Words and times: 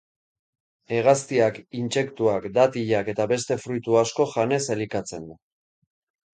Hegaztiak, 0.95 1.59
intsektuak, 1.81 2.49
datilak 2.57 3.13
eta 3.15 3.29
beste 3.35 3.61
fruitu 3.67 4.01
asko 4.03 4.29
janez 4.35 4.63
elikatzen 4.81 5.33
da. 5.33 5.41